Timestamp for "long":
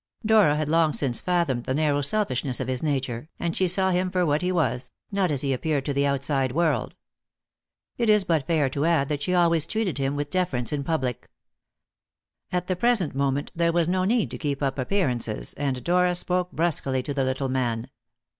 0.67-0.93